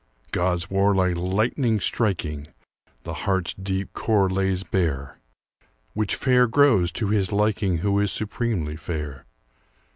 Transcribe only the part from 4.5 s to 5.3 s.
bare,